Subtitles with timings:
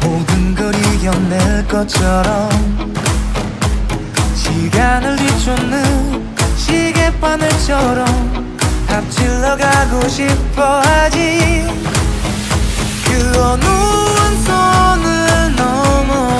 [0.00, 2.48] 모든 걸 이겨낼 것처럼
[4.34, 8.56] 시간을 뒤쫓는 시계바늘처럼
[8.88, 11.66] 앞질러 가고 싶어 하지.
[13.04, 16.36] 그 어느 한 손을 넘어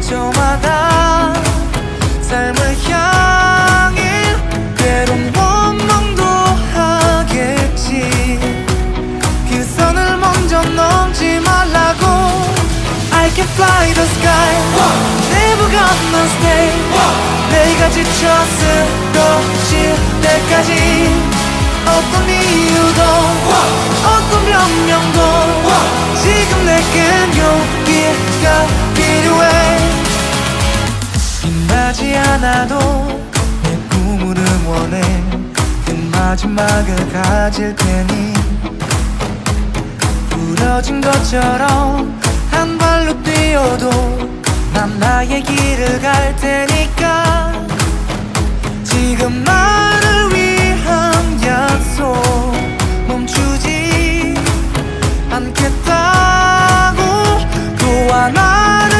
[0.00, 1.32] 저마다
[2.20, 2.76] 삶을
[13.56, 14.52] Fly the sky.
[15.30, 16.68] Never gonna stay.
[17.50, 18.20] 내가 지쳐
[18.56, 19.70] 쓰러질
[20.22, 20.70] 때까지.
[21.84, 23.02] 어떤 이유도
[24.06, 25.18] 어떤 변명도
[26.22, 27.00] 지금 내겐
[27.36, 29.46] 용기가 필요해.
[31.42, 32.78] 빛나지 않아도
[33.64, 35.02] 내 꿈을 응원해.
[35.84, 38.32] 그 마지막을 가질 테니.
[40.30, 42.20] 부러진 것처럼
[42.52, 43.90] 한 발로 뛰어도
[44.72, 47.52] 난 나의 길을 갈 테니까.
[48.84, 52.14] 지금 나를 위한 약속
[53.08, 54.34] 멈추지
[55.30, 57.00] 않겠다고.
[57.78, 58.91] 또 하나를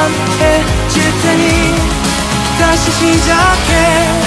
[0.00, 1.74] 단단해질 테니
[2.58, 4.20] 다시 시작해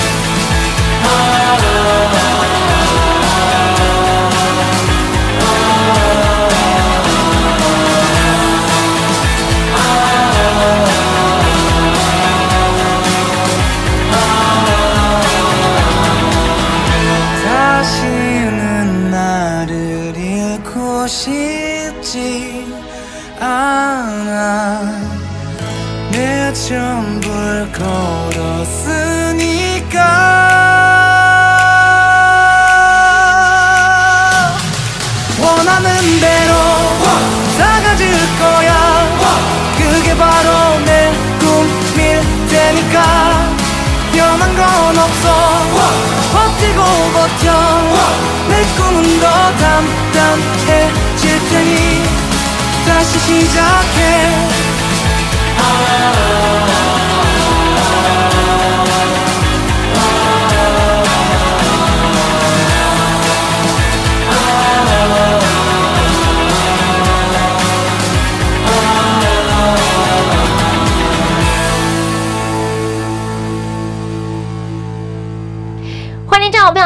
[48.49, 49.27] 내 꿈은 더
[49.57, 52.03] 단단해질 테니
[52.85, 54.72] 다시 시작해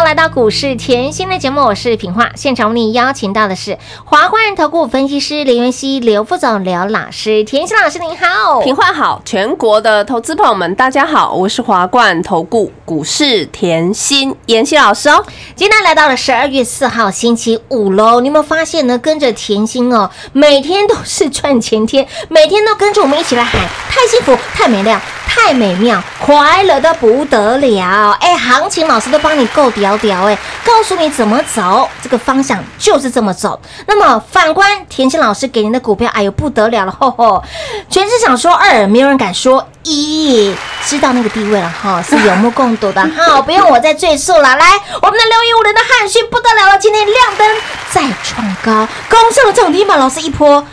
[0.07, 2.29] 来到股市甜心的节目，我是品化。
[2.33, 7.43] 现场为你邀请到的是华冠投顾分析师林元熙、刘副总、刘老师。
[7.43, 15.25] 甜心老师您好，平话好，全国的投资朋友们，大家好，我是华冠投顾股市甜心妍希老师哦。
[15.57, 18.97] 今天来到了十二月四号星期五喽，你有没有发现呢？
[18.97, 24.97] 跟着甜心哦，每天都是赚钱天，每天都跟着我们一起来喊，太幸福，太美妙。
[25.29, 28.11] 太美妙，快乐的不得了！
[28.19, 33.59] 哎，行情老师都帮你够屌屌哎，告诉你怎么走，这个方向就是这么走。
[33.85, 37.43] 那么反观田心老师给您的股票，哎呦不得了了，吼吼！
[37.89, 40.55] 全市想说二，没有人敢说一，
[40.85, 44.55] 知道那个地位了哈，是有目共睹的 哈，不用我再赘述了。
[44.55, 47.47] 来，我们的六一五人的汉讯不得了了，今天亮灯
[47.91, 50.65] 再创高，攻上了涨停板，老师一波。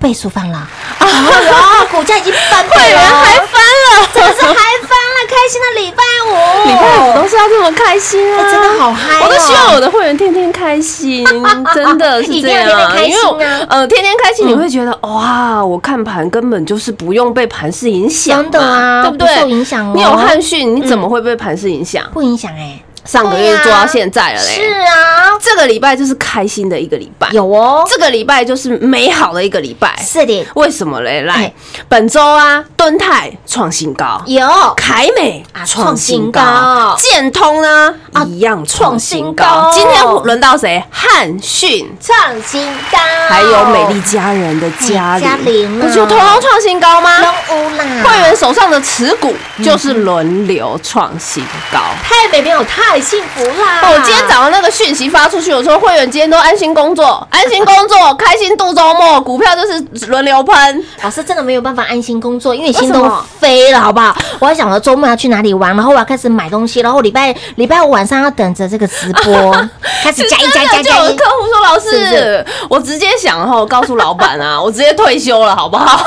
[0.00, 0.56] 倍数翻了
[0.98, 1.06] 啊！
[1.06, 5.20] 呀，股价已经翻倍了，还翻了，真的是还翻了！
[5.28, 8.40] 开心的礼拜五，礼拜五都是要这么开心啊！
[8.42, 11.24] 哎真的好嗨哦我都希望我的会员天天开心，
[11.74, 12.90] 真的是这样。
[12.90, 19.28] 开心啊因为呃，天天开心，你会觉得哇，我看盘根本就是不用被盘势影响，真的啊对不对？
[19.34, 22.04] 不受影响哦你有汉讯，你怎么会被盘势影响？
[22.12, 24.54] 不影响哎，上个月做到现在了嘞。
[24.54, 29.96] 是啊，这个礼拜就是开心的一个礼拜，有哦，这个礼拜就是美好的一个礼拜。
[30.00, 31.22] 是的，为什么嘞？
[31.22, 31.52] 来哎，
[31.88, 39.72] 本周啊，敦泰创新高，有凯美啊创新高高，建通呢啊一样创新高高。
[39.72, 40.82] 今天轮到谁？
[40.90, 41.88] 汉讯。
[42.00, 42.98] 创新高，
[43.28, 47.10] 还有美丽佳人的嘉玲，不就通通创新高吗？
[47.48, 51.78] 会员手上的持股就是轮流创新高。
[52.02, 53.80] 太美妙，太幸福啦！
[53.82, 60.84] 哦我今天早上那个讯息发出去，我说会员今天都安心工作， 安心工作，开心度周末，股票就是轮流喷。
[61.02, 63.06] 老师真的没有办法安心工作，因为心都
[63.38, 64.16] 飞了，好不好？
[64.38, 69.52] 我还想着周末要去哪里玩，然后我要开始买东西，然后礼拜礼拜五晚上要等着这个直播，
[70.02, 71.24] 开始加一加一加一加一就有客。
[71.40, 76.04] 户说：“老师是，我直接想哈，告诉老板啊， 我直接退休了，好不好？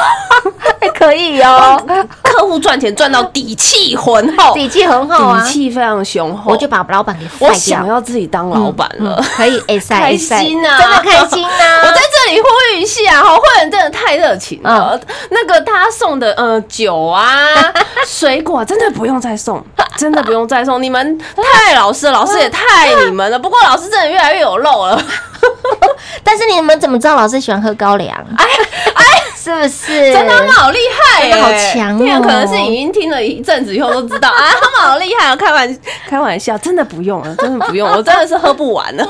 [0.80, 1.82] 还可以哦，
[2.22, 6.52] 客户赚钱赚到底气浑厚，底气很好啊底，气非常雄厚。
[6.52, 7.54] 我就把老板给我。
[7.54, 9.18] 想要自己当老板了。
[9.20, 10.80] 嗯可以，哎塞开心啊！
[10.80, 11.96] 真的开心啊 我在啊！
[12.26, 14.98] 这里呼吁一下哈，会员真的太热情了。
[15.32, 17.46] 那个他送的呃酒啊、
[18.08, 19.62] 水果啊真的不用再送，
[19.98, 20.82] 真的不用再送。
[20.82, 23.38] 你们太老实了，老师也太你们了。
[23.38, 25.02] 不过老师真的越来越有肉了。
[26.24, 28.10] 但是你们怎么知道老师喜欢喝高粱？
[28.38, 28.46] 哎
[28.94, 29.04] 哎，
[29.44, 30.14] 是不是？
[30.14, 35.36] 真的他们好厉害好强哦可能是已经听了一阵子以后都知道 啊，他们好厉害啊！
[35.36, 39.06] 开玩开玩笑，真的不用了，真的不用， 我真的是喝不完了，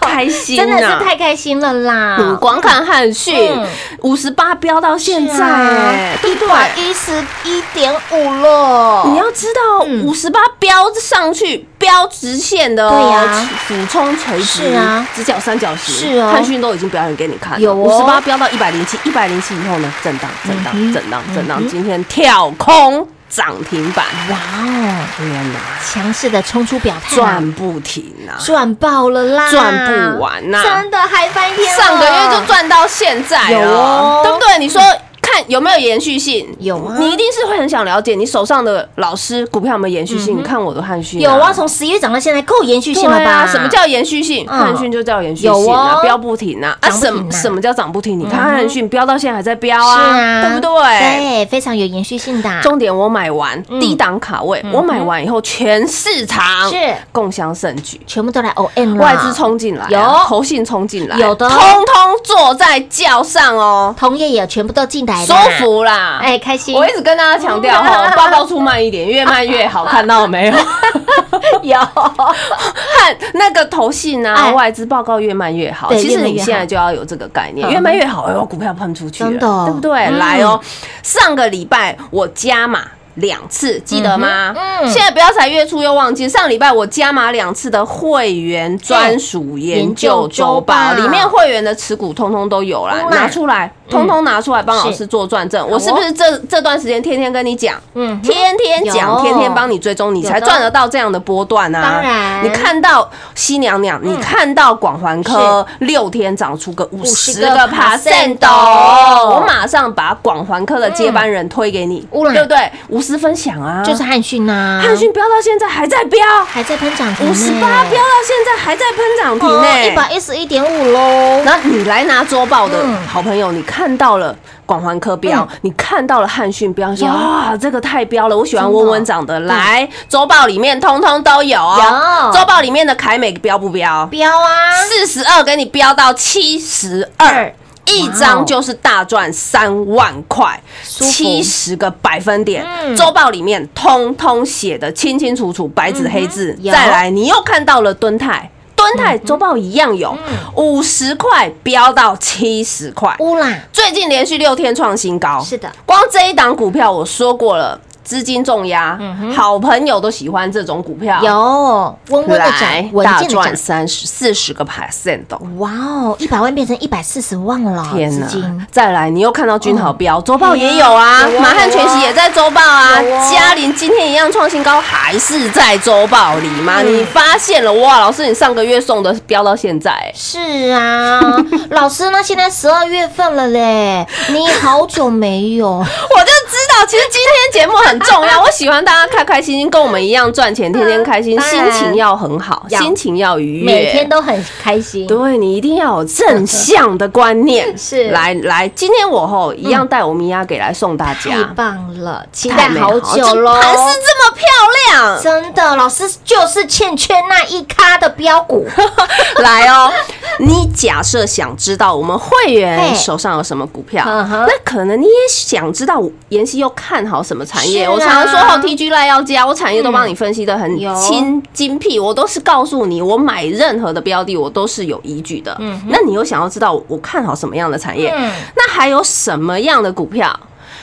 [0.00, 1.00] 开心真的是啊！
[1.04, 2.16] 太开心了啦！
[2.20, 3.66] 嗯，光看汉讯嗯
[4.02, 6.82] 五十八飙到现在，哎对不对？
[6.82, 7.12] 一十
[7.44, 9.04] 一点五了。
[9.06, 28.36] 你要知道，嗯五十八飙上去，飙直线的哦，对呀俯冲垂直，是啊直角三角形，是哦汉逊都已经表演给你看了，五十八飙到一百零七，一百零七以后呢，震荡，震荡，震荡，震荡，今天跳空涨停板，哇哦，天哪，强势的冲出表态啦，赚不停啊！
[28.44, 31.82] 赚爆了啦，赚不完呐真的嗨翻天了。
[31.82, 34.20] 上个月就赚到现在哦。
[34.22, 34.58] 对不对？
[34.58, 34.82] 你说。
[35.32, 36.46] 看有没有延续性？
[36.58, 40.38] 有啊你一定是会很想了解你手上的老师股票有没有延续性。
[40.38, 43.30] 你看我的汉讯、有啊，从十一月涨到现在，够延续性了吧？
[43.30, 44.46] 啊，什么叫延续性？
[44.48, 46.76] 嗯汉讯就叫延续性有啊，哦飙不停啊！
[46.80, 48.18] 啊，什什么叫涨不停？
[48.18, 50.70] 你看汉讯飙到现在还在飙是啊，啊，对不对？
[50.80, 52.50] 对，非常有延续性的。
[52.62, 56.76] 重点我买完嗯低档卡位，我买完以后全市场是
[57.12, 58.00] 共享盛举。
[58.06, 61.94] 全部都来 OM 了，外资冲进来啊，有投信冲进来，有的通通
[62.24, 66.18] 坐在轿上哦，同业也全部都进来了，舒服啦。
[66.22, 66.74] 哎，开心。
[66.74, 70.54] 我一直跟大家强调哈， 报告出慢一点，越慢越好，看到了没有？
[71.62, 75.92] 有，看那个投信啊，哎外资报告越慢越好。
[75.94, 80.06] 其实你现在就要有这个概念，嗯越慢越好，哎呦，股票喷出去了，真的哦对不对？
[80.06, 80.60] 嗯来哦，
[81.02, 82.80] 上个礼拜我加码。
[83.16, 84.54] 两次记得吗？
[84.56, 86.26] 嗯现在不要才月初又忘记。
[86.28, 95.68] 上礼拜我加码两次的会员专属研究周报，里面会员的持股通通都有啦，嗯拿出来，通通拿出来帮老师做转正。
[95.68, 97.76] 我是不是这这段时间天天跟你讲？
[97.94, 98.20] 嗯。
[98.22, 101.82] 天天讲，天天帮你追踪，你才赚得到这样的波段啊！
[101.82, 102.20] 当然。
[102.26, 112.72] 嗯你看到西娘娘，你看到广环科六天涨出个五十个 percent 哦，我马上把广环科的接班人推给你，对不对？
[112.88, 121.42] 无私分享啊，就是汉讯呐，汉讯飙到现在还在飙，还在喷涨停，五十八飙到现在还在喷涨停哦呢，一百一十一点五喽。
[121.44, 122.96] 那你来拿周报的嗯。
[123.06, 124.34] 好朋友，你看到了
[124.66, 129.38] 广环科标，你看到了汉讯标，说有哇，这个太标了，我喜欢温温长的。
[129.40, 131.76] 来，周报里面通通都有哦。
[131.78, 134.06] 有周报里面的凯美标不标？
[134.06, 137.54] 标啊，四十二给你标到七十二二。
[137.86, 142.64] 一张就是大赚三万块，七十个百分点。
[142.64, 146.56] 嗯周报里面通通写的清清楚楚，白纸黑字。
[146.60, 148.48] 有再来，你又看到了敦泰，
[148.80, 150.16] 敦泰周报一样有
[150.56, 155.38] 五十块飙到七十块，乌啦，最近连续六天创新高。
[155.44, 158.98] 是的，光这一档股票我说过了，资金重压，
[159.34, 161.20] 好朋友都喜欢这种股票。
[161.22, 163.56] 有温温的来涨，稳大赚。
[163.56, 165.40] 三十四十个 percent 哦。
[165.58, 168.26] 哇哦，一百万变成一百四十万了，天哪！
[168.70, 176.80] 再来，你又看到君豪标，周报也有啊有啊，满汉全席也在周报啊，嘉麟今天一样创新高，还是在周报里吗？
[176.82, 178.00] 你发现了哇？
[178.00, 181.20] 老师，你上个月送的标到现在，是啊，
[181.70, 187.20] 老师，那现在十二月份了嘞，你好久没有， 我就知道，其实今
[187.52, 188.40] 天节目很很重要。
[188.42, 195.06] 我喜欢大家开开心心，跟我们一样赚钱，天天开心，心情要很好，心情要愉悦，每天都很开心。
[195.06, 197.66] 对你一定要有正向的观念。
[197.76, 203.60] 是来来，今天我吼一样带我米娅给来送大太家，棒了，期待好久喽！
[203.60, 204.46] 盘是这么漂
[204.92, 208.66] 亮，真的，老师就是欠缺那一咖的标股，
[209.42, 209.90] 来哦！
[210.38, 217.79] 你假设想知道我们会员手上有什么股票，那可能你也想知道妍希又看好什么产业。
[217.88, 220.94] 我常常说后 TG 赖要加，我产业都帮你分析的很有。
[220.94, 225.56] 清精辟，我都是告诉你，我买任何的标的我都是有依据的。
[225.88, 228.10] 那你又想要知道我看好什么样的产业？
[228.16, 228.30] 嗯。
[228.56, 230.38] 那还有什么样的股票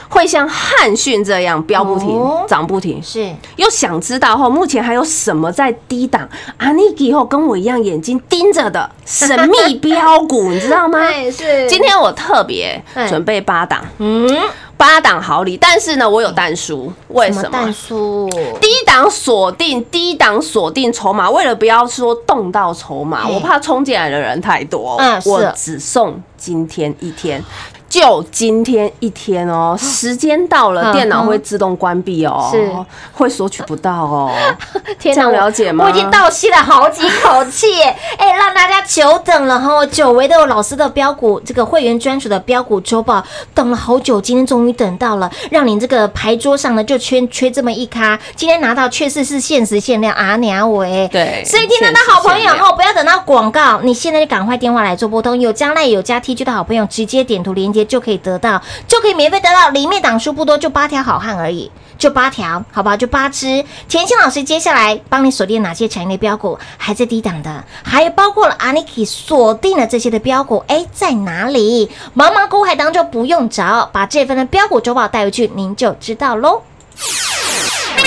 [0.09, 3.01] 会像汉逊这样飙不停哦、涨不停？
[3.03, 6.27] 是又想知道后，目前还有什么在低档？
[6.57, 10.99] 啊，你以后跟我一样眼睛盯着的神秘标股，你知道吗？
[11.31, 14.27] 是今天我特别哎准备八档，嗯，
[14.75, 17.73] 八档好礼，但是呢，我有蛋书，为什蛋么？
[17.73, 18.29] 叔？
[18.61, 27.43] 低档锁定，低档锁定筹码，为了不要说动到筹码，我怕冲进来的人太多，嗯我只送今天一天。
[27.89, 30.93] 就今天一天哦，时间到了，嗯。
[30.93, 32.71] 电脑会自动关闭哦，是。
[33.13, 34.31] 会索取不到哦。
[34.99, 35.85] 天这样哪，了解吗？
[35.85, 61.71] 我已经倒吸了好几口气耶， 哎，让大家久等了哈，久违的老师的标股，这个会员专属的标股周报，等了好久，今天终于等到了，让你这个牌桌上呢就缺缺这么一咖，今天拿到确实是限时限量啊，娘喂，对所以听得到好朋友限时限量哈，不要等到广告，你现在就赶快电话来做拨通，有加赖有加 T G 的好朋友，直接点图连接就可以得到，就可以免费得到，里面档数不多，就八条好汉而已。
[61.97, 62.95] 就八条，好不好？
[62.95, 63.65] 就八只。
[63.89, 71.89] 甜心老师接下来帮你锁定哪些产业的标股还在低档的，还包括了 Aniki 锁定了这些的标股，哎，在哪里？
[72.15, 76.61] 茫茫股海当中不用找，把这份的标股周报带回去，您就知道喽。
[76.99, 78.03] 快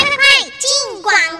[0.60, 1.12] 进广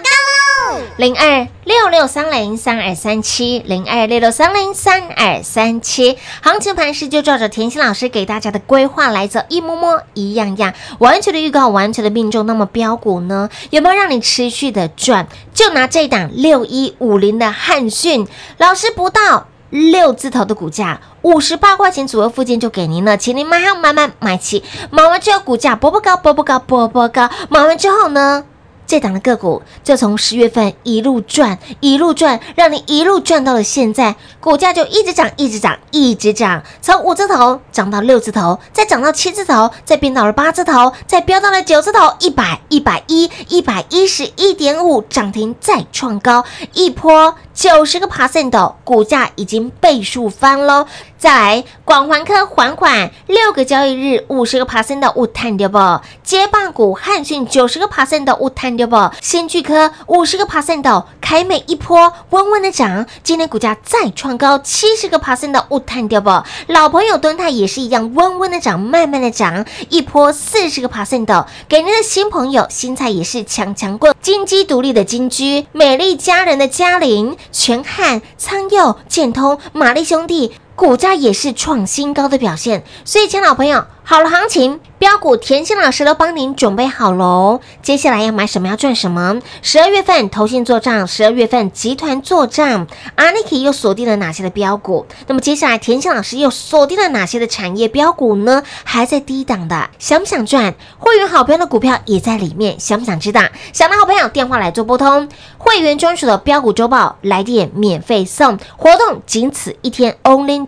[1.01, 6.15] 零二六六三零三二三七，零二六六三零三二三七。
[6.43, 12.45] 行情盘势就照着甜心老师给大家的规划来走，一摸摸一样样，完全的预告，完全的命中。
[12.45, 15.27] 那么标股呢，有没有让你持续的赚？
[15.55, 18.27] 就拿这档六一五零的汉讯，
[18.59, 19.47] 老师不到。
[19.71, 28.43] 六字头的股价，五十八块钱左右附近就给您了，请您买好买买买齐，买完之后股价波波高波波高波波高，买完之后呢？
[28.91, 46.43] 这档的个股就从十月份一路赚，一路赚，让你一路赚到了现在，股价就一直涨，一直涨，一直涨，从五字头涨到六字头，再涨到七字头，再变到了八字头，再飙到了九字头，一百、一百一、一百一十一点五，涨停再创高，
[46.73, 50.87] 一波九十个 percent 的股价已经倍数翻喽。
[51.19, 55.77] 再来，广环科缓缓六个交易日五十个 percent 的物探掉不？
[56.23, 59.11] 接棒股汉讯九十个 percent 的物探掉不？
[59.21, 66.31] 先巨科五十个 percent 的凯美一波温温的涨，今天股价再创高七十个 percent 的物探掉不？
[66.65, 80.53] 老朋友敦泰也是一样温温的涨，慢慢的涨，一波四十个 percent 的，给您的新朋友新菜也是强强棍，金鸡独立的金居，美丽佳人的嘉玲，全汉、苍佑、建通、玛丽兄弟。
[80.81, 87.59] 股价也是创新高的表现，所以，亲老朋友，好了行情，标股甜心老师都帮您准备好喽。
[87.83, 89.39] 接下来要买什么，要赚什么？
[89.61, 95.05] 十二月份投信做账，十二月份集团做账，阿 n i k 又锁定了哪些的标股？
[95.27, 98.63] 那么接下来甜心老师又锁定了哪些的产业标股呢？
[98.83, 100.73] 还在低档的，想不想赚？
[100.97, 103.43] 会员好朋友的股票也在里面，想不想知道？
[103.71, 110.67] 想的好朋友电话来做拨通，会员专属的标股周报来电免费送，活动仅此一天，Only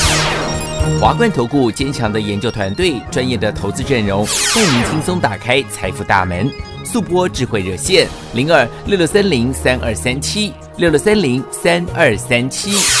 [1.01, 6.47] 华冠投顾坚强的研究团队，专业的投资阵容，带您轻松打开财富大门。
[6.85, 13.00] 速播智慧热线零二六六三零三二三七六六三零三二三七。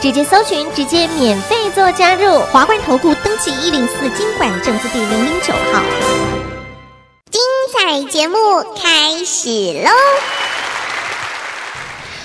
[0.00, 2.40] 直接搜寻，直接免费做加入。
[2.50, 5.82] 华冠投顾登记一零四经管证字第零零九号。
[7.30, 8.38] 精彩节目
[8.74, 9.90] 开始喽！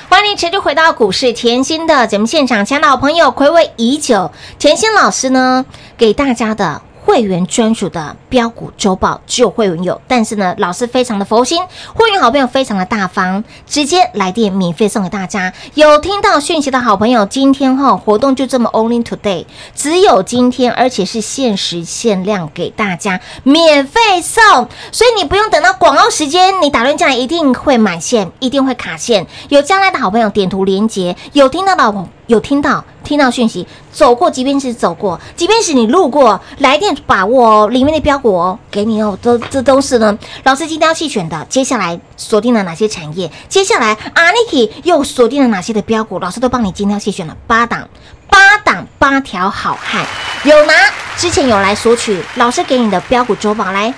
[0.08, 5.66] 欢迎持续回到股市甜心的节目现场，亲爱的好朋友，暌违已久，甜心老师呢
[5.98, 6.82] 给大家的。
[7.16, 15.54] 会员专属的标股周报只有会员有，但是呢，老师非常的佛心，会员好朋友非常的大方，直接来电免费送给大家。
[15.76, 29.26] 有听到讯息的好朋友，今天哈活动就这么 only today，只有今天，而且是限时限量给大家免费送，所以你不用等到广告时间，你打乱进来一定会满线，一定会卡线。
[29.48, 32.10] 有将来的好朋友点图连接，有听到的。
[32.28, 40.18] 有听到听到讯息，走过，即便是走过，即便是你路过，来电把握哦，里面的标股哦，给你哦，都这都是呢。
[40.44, 43.32] 老师精挑细选的，接下来锁定了哪些产业？
[43.48, 46.20] 接下来阿 n i k 又锁定了哪些的标股？
[46.20, 47.88] 老师都帮你精挑细选了八档，
[48.28, 50.04] 八档八条好汉，
[50.44, 50.74] 有拿
[51.16, 53.94] 之前有来索取老师给你的标股周报，来，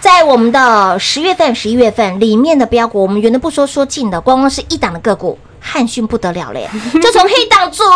[0.00, 5.38] 在我们的十月份、十一月份里面的标股，我们原的不说说近的，光光是一档的个股。
[5.60, 6.68] 汉逊不得了嘞，
[7.00, 7.88] 就从黑档尊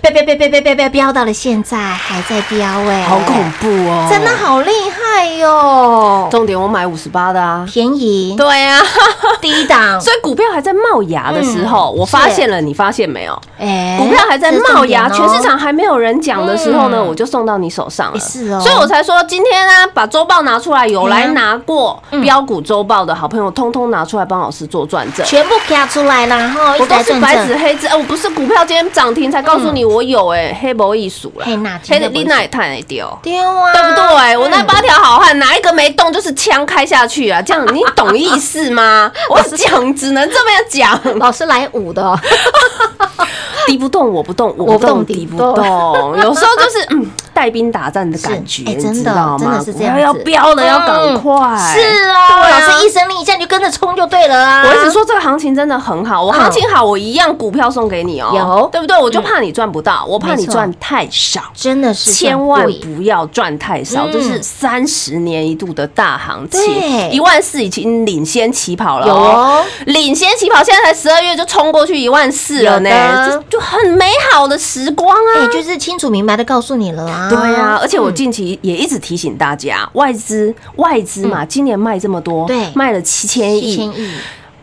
[0.00, 6.28] 飙飙飙飙飙飙飙飙到了现在还在飙哎，好恐怖哦，真的好厉害哟！
[6.30, 8.80] 重点我买五十八的啊，便宜，对啊，
[9.40, 13.38] 低档，所以股票还在冒芽的时候，我发现了，你发现没有？
[13.58, 26.77] 哎，股票还在冒芽，全市场还没有人讲的时候呢，我就送到你手上了，是哦，所以我才说今天呢，把周报拿出来，有来拿过标股周报的好朋友，通通拿出来帮老师做转正，全部夹出来了，然后。
[26.78, 34.36] 我都是白纸黑字，哎，我不是股票今天涨停才告诉你我有，哎，黑博艺术了，黑那黑的丽娜也太丢丢啊，对不对？
[34.36, 37.42] 我那八条好汉哪一个没动，就是枪开下去啊！
[37.42, 39.10] 这样你懂意思吗？
[39.28, 42.18] 我讲只能这么样讲，老师来五的，
[43.66, 47.10] 敌不动我不动，我不动敌不动，有时候就是嗯。
[47.38, 51.56] 带兵打仗的感觉，真的真的是这样要飙了，要赶快。
[51.72, 54.64] 是啊，老师一声令下你就跟着冲就对了啊！
[54.66, 58.68] 我一直说这个行情真的很好，我行情好，我一样股票送给你哦，有。
[58.72, 59.00] 对不对？
[59.00, 75.30] 我就怕你赚不到，我怕你赚太少，真的是千万不要赚太少，这是三十年一度的大行情，一万四已经领先起跑了，有领先起跑，现在才十二月就冲过去一万四了呢，这就很美好的时光啊！
[75.36, 77.27] 哎，就是清楚明白的告诉你了啊。
[77.28, 83.90] 对啊，而且我近期也一直提醒大家，外资外资嘛，今年卖这么多，对，卖了七千亿。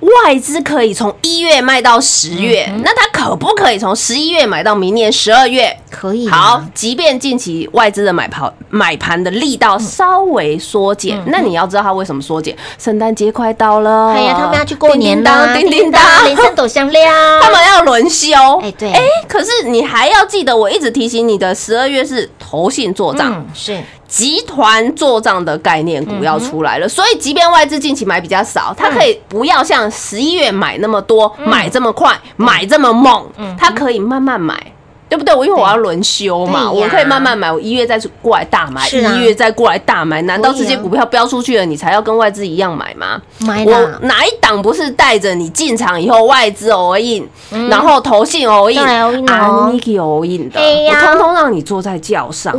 [0.06, 5.76] 外资可以从一月卖到十月，那它可不可以从十一月买到明年十二月？
[5.90, 6.28] 可以。
[6.28, 12.56] 好，即便近期外资的买盘买盘的力道稍微缩减，那你要知道它为什么缩减？
[12.78, 18.34] 圣诞节快到了，哎呀，他们要去过年啦，叮叮当，连声抖响亮，他们要轮休。
[18.62, 23.80] 哎，对，哎，可是你还要记得，我一直提醒你的，十二月是投信做账，是。
[24.16, 33.26] 集团做账的概念股要出来了，所以即便外资近期买比较少，它可以不要像十一月买那么多，买这么快，买这么猛，
[33.60, 34.56] 它可以慢慢买。
[35.08, 35.34] 对不对？
[35.36, 37.52] 我因为我要轮休嘛，我可以慢慢买。
[37.52, 40.22] 我一月再过来大买，一月再过来大买。
[40.24, 43.22] 难道这些股票飙出去了，你才要跟外资一样买吗？
[43.40, 52.52] 买我哪一档不是带着你进场以后外资 all in，然后投信 all in，all in 的，我通通让你坐在轿上，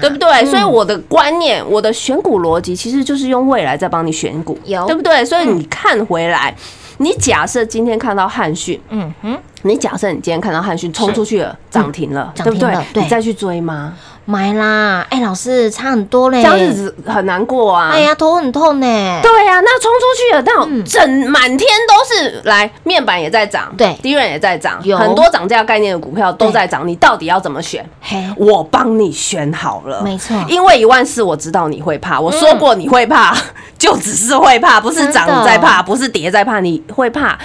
[0.00, 0.44] 对不对？
[0.44, 5.24] 所以我的观念，我的选股逻辑其实就是用未来在帮你选股，对不对？
[5.24, 6.54] 所以你看回来。
[6.98, 12.76] 你假设今天看到汉讯，嗯哼，你假设你今天看到汉讯冲出去了，涨停了，对不对？
[12.94, 13.94] 你再去追吗？
[14.28, 15.06] 买啦！
[15.08, 17.90] 哎，老师差很多嘞，这样日子很难过啊！
[17.92, 18.86] 哎呀，头很痛呢。
[19.22, 26.86] 对呀，那冲出去了，但整满天都是来面板也在涨，对，低润也在涨，很多涨价概念的股票都在涨。
[26.86, 27.88] 你到底要怎么选？
[28.00, 30.36] 嘿，我帮你选好了，没错。
[30.48, 33.32] 因为一万四，我知道你会怕，我说过你会怕，
[33.78, 37.38] 就只是会怕，不是涨在怕，不是跌在怕，你会怕。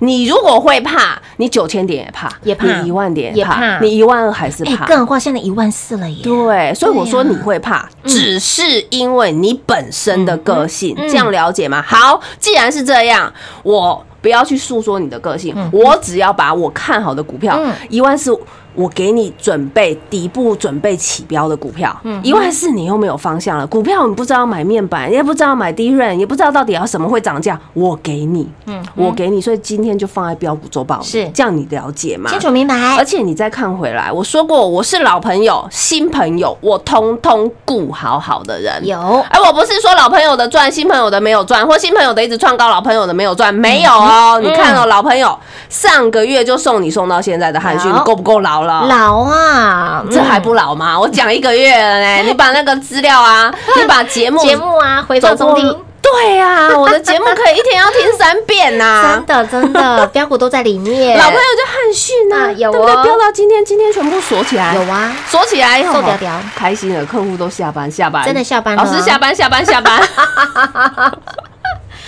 [0.00, 4.86] 你如果会怕，你九千点也怕，也怕；你一万点也怕，你一万二还是怕。
[4.86, 6.22] 更何况现在一万四了耶。
[6.22, 11.82] 对，所以我说你会怕，只是因为你本身的个性，这样了解吗？
[11.86, 13.32] 好，既然是这样，
[13.62, 18.36] 我不要去诉说你的个性，我只要把我看好的股票一万四。
[18.74, 32.30] 我给你准备底部准备起标的股票，一万四你又没有方向了，股票你不知道买面板，也不知道买低润，也不知道到底要什么会涨价，我给你，嗯，我给你，所以今天就放在标股周报，是这样你了解吗？
[32.30, 33.08] 清楚明白而。
[33.08, 38.86] 且你再看回来，我说过我是老朋友、新朋友，我通通顾好好的人。
[38.86, 39.00] 有
[39.30, 44.38] 哎我不是说老朋友的赚，新朋友的没有赚，或新朋友的一直创高，老朋友的没有赚，没有哦。
[44.42, 45.34] 你看哦，老朋友
[45.70, 48.86] 上个月就送你送到现在的汉讯，你够不够老了？
[48.88, 50.98] 老啊，这还不老吗？
[50.98, 61.16] 我讲一个月了呢，你把那个资料啊， 你把节目节目啊，回放中听，对呀、 我的节目可以一天要听三遍呐、真的真的， 标股都在里面。
[61.18, 62.94] 老朋友就汉讯啊，啊有对不对？
[62.94, 68.82] 哦飙到今天，今天全部锁起来，有啊，锁起来以后瘦屌屌开心了，客户都下班下班，真的下班了。
[68.84, 70.00] 老师下班下班下班。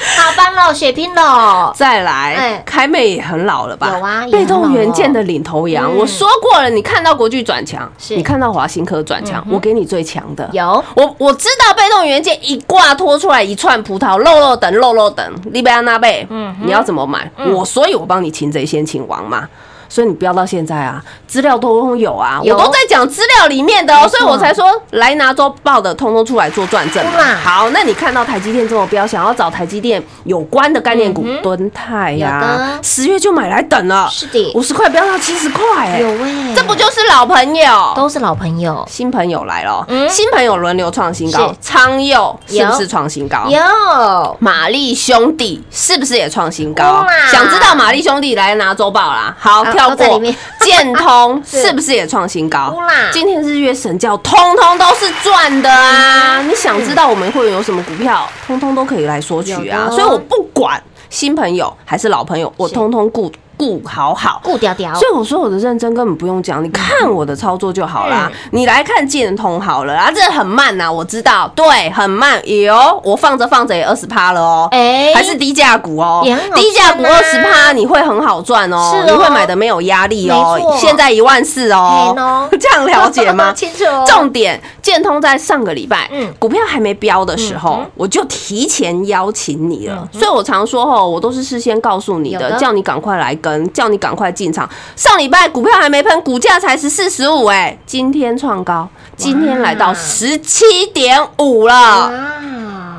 [0.01, 1.73] 下班了，血拼喽。
[1.77, 3.89] 再来哎，开妹也很老了吧？
[3.93, 10.49] 有啊也被很老动元件的领头羊，嗯我说过了，你看到国巨转强，是你看到华新科转强，我给你最强的。
[10.53, 17.31] 有我我知道被动元件一挂拖出来一串葡萄，肉肉等肉肉等，利贝安娜贝，嗯，你要怎么买？
[17.37, 19.49] 我所以我帮你擒贼先擒王嘛。
[19.91, 27.35] 所以你标到现在啊，资料都有啊，我都在讲资料里面的哦，所以我才说来拿周报的，通通出来做转正嘛。
[27.43, 34.53] 好，那你看到台积电这么标，想要找台积电有关的概念股，敦泰有呀的，十月就买来等了，是的。
[34.55, 37.93] 五十块飙到七十块，哎有哎，这不就是老朋友？
[37.97, 38.87] 都是老朋友。
[38.89, 40.09] 新朋友来了，嗯？
[40.09, 43.49] 新朋友轮流创新高是，昌佑是不是创新高？
[43.49, 44.37] 有。
[44.39, 47.05] 玛丽兄弟是不是也创新高？
[47.33, 49.35] 想知道玛丽兄弟来拿周报啦。
[49.39, 50.37] 好，啊跳过都在里面。
[50.61, 52.77] 建通 是是不是也创新高？
[53.13, 56.41] 今天日月神教通通都是赚的啊！
[56.43, 59.89] 你想知道我们会员有什么股票，通通都可以来索取啊。
[59.91, 64.41] 所以我不管新朋友还是老朋友，我通通顾顾好好。
[64.43, 68.31] 顾屌屌，所以我说我的认真根本不用讲，你看我的操作就好啦。
[68.33, 68.39] 嗯。
[68.53, 72.41] 你来看建通好了啊，这很慢呐、我知道，对，很慢。
[72.49, 76.23] 有我放着放着也二十趴了哦，哎还是低价股哦。
[76.55, 80.77] 低价股二十趴你会很好赚哦，你会买的没有压力哦。
[80.81, 82.49] 现在一万四哦。
[82.59, 83.53] 这样了解吗？
[83.55, 83.85] 清楚。
[84.07, 86.33] 重点，建通在上个礼拜，嗯。
[86.39, 90.09] 股票还没标的时候，嗯我就提前邀请你了。
[90.13, 92.57] 所以我常说哦，我都是事先告诉你的，的。
[92.57, 94.69] 叫你赶快来跟，叫你赶快进场。
[94.97, 102.13] 上礼拜股票还没喷，股价才十四十五，哎，今天创高，今天来到十七点五了。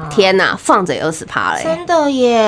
[0.09, 2.43] 天呐，放着也二十趴嘞，真的耶！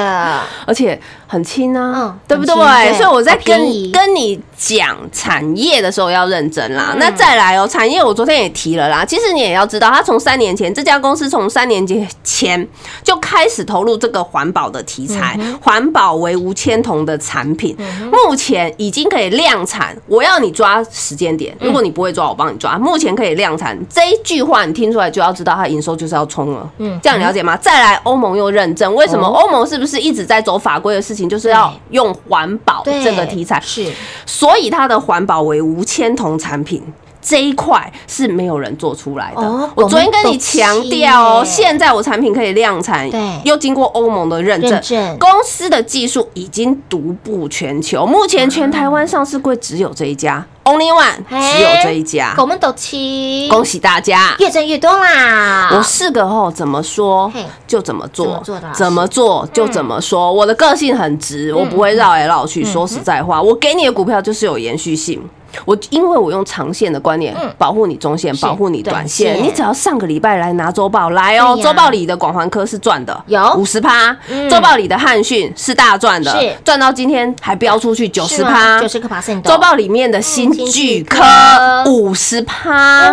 [0.67, 0.99] 而且
[1.33, 2.93] 很轻啊，嗯对不对？
[2.93, 3.59] 所以我在跟
[3.91, 6.91] 跟你讲产业的时候要认真啦。
[6.93, 9.03] 嗯那再来哦，产业我昨天也提了啦。
[9.03, 11.85] 其实你也要知道，他从三年前这家公司从三年
[12.23, 12.67] 前
[13.03, 17.75] 就开始投入这个环保的题材，嗯环保为无铅铜的产品，
[18.11, 19.97] 目前已经可以量产。
[20.07, 22.77] 我要你抓时间点，嗯如果你不会抓，我帮你抓。
[22.77, 26.69] 目前可以量产这一句话，你听出来就要知道它营收就是要冲了。
[26.77, 27.57] 嗯这样你了解吗？
[27.57, 33.59] 再来，欧盟又认证，为什么哦欧盟是不是一直在走法规的事情，就是要用环保对这个题材？
[33.61, 33.91] 是
[34.25, 36.81] 所以它的环保为无铅铜产品。
[37.23, 39.41] 这一块是没有人做出来的。
[39.41, 48.05] 哦我昨天跟你强调现在我产品可以量产，对又经过欧盟的认证，认证公司的技术已经独步全球。
[48.05, 52.35] 目前全台湾上市柜只有这一家，Only One，只有这一家。
[52.37, 54.35] 我们都七，恭喜大家！
[54.39, 55.69] 越挣越多啦！
[55.75, 57.31] 我是个后怎么说
[57.65, 60.31] 就怎么做怎么做就怎么说。
[60.31, 62.63] 我的个性很直，我不会绕来绕去。
[62.63, 65.21] 说实在话，我给你的股票就是有延续性。
[65.65, 69.41] 我因为我用长线的观念保护你中线，是保护你短短线。
[69.41, 74.49] 你只要上个礼拜来拿周报来哦，周报里的广环科是赚的，有五十趴嗯。
[74.49, 78.79] 周报里的汉讯是大赚的是，赚到今天还飙出去九十趴。
[78.79, 79.41] 九十个 percent。
[79.41, 83.11] 周报里面的新新巨巨科科五十趴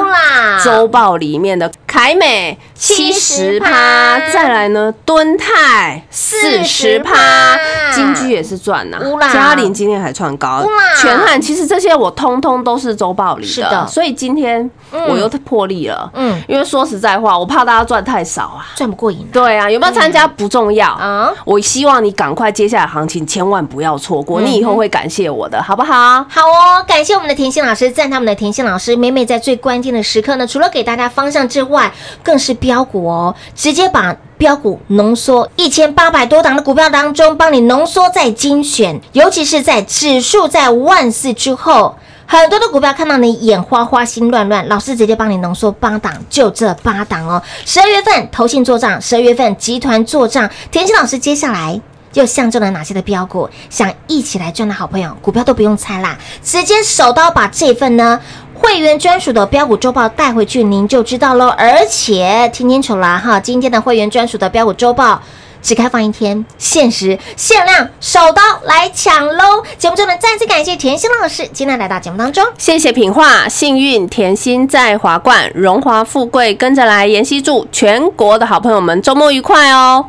[0.64, 7.12] 周报里面的凯美七十趴，70%再来呢敦泰四十趴，
[7.92, 8.98] 金居也是赚呐
[9.32, 10.64] 嘉玲今天还创高，
[11.00, 13.70] 全汉其实这些我通通都是周报里是的。
[13.70, 18.68] 的，所以今天我又破例了，嗯，因为说实在话，我怕大家赚太少啊。
[18.76, 20.88] 赚不过瘾对啊，有没有参加不重要。
[20.92, 21.32] 啊。
[21.44, 26.24] 我希望你赶快接下来行情，千万不要错过，你以后会感谢我的，好不好？
[26.28, 28.94] 好哦，感谢我们的甜心老师，赞他们的甜心老师。
[28.94, 31.79] 每每在最关键的时刻呢，除了给大家方向之外，
[32.22, 34.16] 更是标股哦，直接把。
[34.40, 47.42] 标股浓缩一千八百多档的股票当中，帮你浓缩再精选，尤其是在指数在万四之后，很多的股票看到你眼花花、心乱乱，老师直接帮你浓缩八档，就这八档哦。
[47.66, 51.78] 十二月份投信做账，十二月份集团做账，田心老师接下来
[52.14, 53.46] 又相中了哪些的标股？
[53.68, 58.18] 想一起来赚的好朋友，股票都不用猜啦，直接手刀把这份呢
[58.60, 61.48] 会员专属的标股周报带回去，您就知道喽。
[61.48, 65.20] 而且听清楚了哈，今天的会员专属的标股周报。
[65.62, 69.62] 只开放一天，限时限量，手刀来抢喽！
[69.76, 72.42] 节目中呢，再次感谢甜心老师今天来到节目当中。
[72.56, 77.06] 谢谢品画，幸运甜心在华冠，荣华富贵跟着来。
[77.06, 80.06] 妍希祝全国的好朋友们周末愉快哦！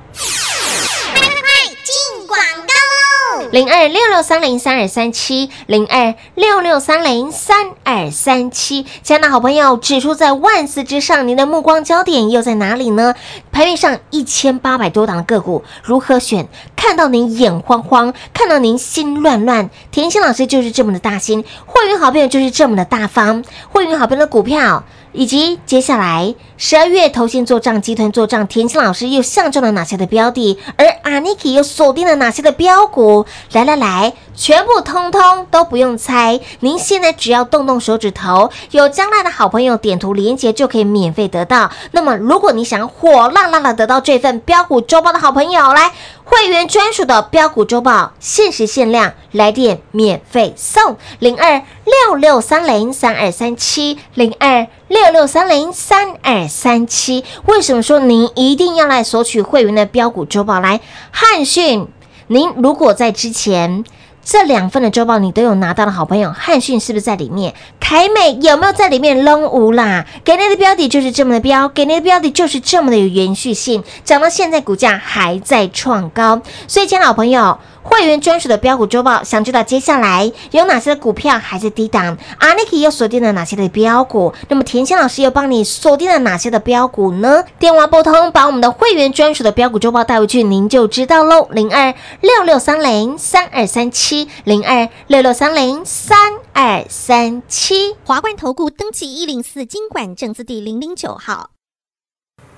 [3.52, 13.14] 零二六六三零三二三七，零二六六三零三二三七，亲爱的好朋友，指数在万四之上，您的目光焦点又在哪里呢？
[13.52, 16.48] 盘面上一千八百多档的个股，如何选？
[16.78, 24.86] 看到您眼慌慌，看到您心乱乱，甜心老师就是这么的大心，会员好朋友就是这么的大方，会员好朋友的股票。
[25.14, 30.58] 以及接下来十二月投信做账，集团做账，田青老师又相中了哪些的标的？
[30.78, 33.26] 而阿尼基又锁定了哪些的标股？
[33.52, 41.72] 来来来，全部通通都不用猜，您现在只要动动手指头，有将来的好朋友点图连接就可以免费得到。
[41.92, 45.92] 那么，如果你想火辣辣的得到这份标股周报的好朋友，来
[46.32, 54.66] 会员专属的标股周报，限时限量，来电免费送零二六六三零三二三七零二。
[54.88, 60.62] 六六三零三二三七，为什么说您一定要来索取会员的标股周报？
[60.62, 60.80] 来
[61.12, 61.88] 汉讯，
[62.28, 63.84] 您如果在之前
[64.24, 67.54] 这两份的周报你都有拿到的好朋友，汉讯是不是在里面？
[67.80, 69.24] 凯美有没有在里面？
[69.24, 77.58] 扔无啦，给你的标的就是这么的标，给你的标的就是这么的有延续性，涨到现在股价还在创高，所以，亲爱的朋友。
[77.84, 82.18] 会员专属的标股周报，想知道接下来有哪些的股票还在低档？
[82.38, 84.34] 阿 Niki 又锁定了哪些的标股？
[84.50, 87.44] 那么田心老师又帮你锁定了哪些的标股呢？
[87.58, 91.48] 电话拨通，把我们的会员专属的标股周报带回去，您就知道喽。
[91.52, 96.18] 零二六六三零三二三七，零二六六三零三
[96.54, 101.50] 二三七，华冠投顾登记一零四经管证字第零零九号，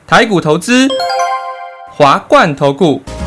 [0.06, 0.90] 台股投资，
[1.92, 3.02] 华冠投顾。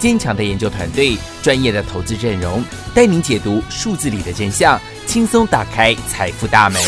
[0.00, 4.80] 坚强的研究团队，专业的投资阵容，带您解读数字里的真相。
[5.06, 6.80] 轻松打开财富大门，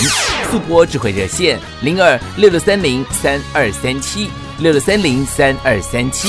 [0.51, 6.29] 速播智慧热线零二六六三零三二三七六六三零三二三七。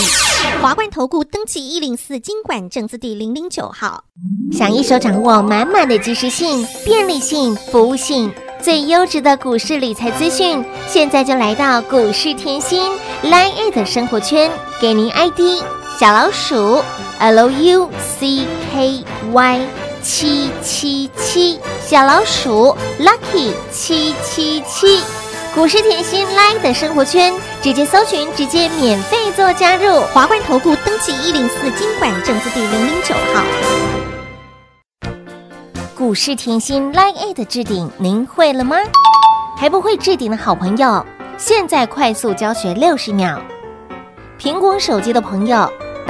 [0.59, 4.03] 华冠投顾登记一零四经管证字第零零九号。
[4.51, 12.81] 想一手掌握满满的及时性、便利性、服务性，最优质的股市理财资讯，现在就来到股市甜心
[13.23, 15.39] Line 的生活圈，给您 ID
[15.99, 16.83] 小老鼠
[17.19, 17.87] Lucky
[20.01, 21.59] 七七七。
[21.85, 25.01] 小老鼠 Lucky 七七七，
[25.53, 30.01] 股市甜心 like 的生活圈，直接搜寻，直接免费做加入。
[30.13, 33.43] 华冠投顾登记一零四经管证字第零零九号。
[35.95, 38.77] 股市甜心 Line A 的置顶，您会了吗？
[39.55, 41.05] 还不会置顶的好朋友，
[41.37, 43.39] 现在快速教学六十秒。
[44.39, 45.71] 苹果手机的朋友，